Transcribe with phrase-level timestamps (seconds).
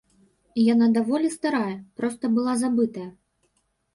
[0.73, 3.07] Яна даволі старая, проста была забытая.